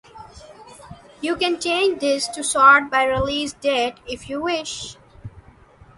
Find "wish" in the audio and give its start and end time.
4.41-4.97